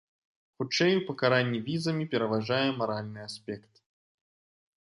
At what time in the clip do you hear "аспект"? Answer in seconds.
3.29-3.73